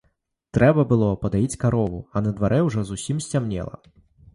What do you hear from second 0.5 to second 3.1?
Трэба было падаіць карову, а на дварэ ўжо